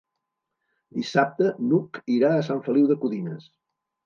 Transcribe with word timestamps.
Dissabte 0.99 1.51
n'Hug 1.67 2.01
irà 2.15 2.33
a 2.39 2.47
Sant 2.49 2.65
Feliu 2.71 2.89
de 2.95 2.97
Codines. 3.05 3.47